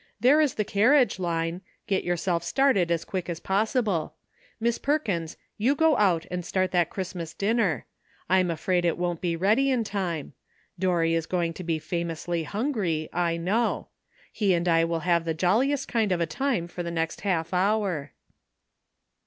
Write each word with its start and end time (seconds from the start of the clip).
There 0.19 0.41
is 0.41 0.55
the 0.55 0.65
car 0.65 0.93
riage, 0.93 1.19
Line; 1.19 1.61
get 1.85 2.03
yourself 2.03 2.41
started 2.43 2.89
as 2.89 3.05
quick 3.05 3.29
as 3.29 3.39
possible. 3.39 4.15
Miss 4.59 4.79
Perkins, 4.79 5.37
you 5.59 5.75
go 5.75 5.95
out 5.95 6.25
and 6.31 6.43
start 6.43 6.71
that 6.71 6.89
Christmas 6.89 7.35
dinner. 7.35 7.85
I 8.27 8.39
am 8.39 8.49
afraid 8.49 8.83
it 8.83 8.97
won't 8.97 9.21
be 9.21 9.35
ready 9.35 9.69
in 9.69 9.83
time. 9.83 10.33
Dorry 10.79 11.13
is 11.13 11.27
going 11.27 11.53
to 11.53 11.63
be 11.63 11.77
famously 11.77 12.41
hungry, 12.45 13.09
I 13.13 13.37
know. 13.37 13.89
He 14.31 14.55
and 14.55 14.67
I 14.67 14.85
will 14.85 15.01
have 15.01 15.23
the 15.23 15.35
jolli 15.35 15.71
est 15.71 15.87
kind 15.87 16.11
of 16.11 16.19
a 16.19 16.25
time 16.25 16.67
for 16.67 16.81
the 16.81 16.89
next 16.89 17.21
half 17.21 17.53
hour." 17.53 18.13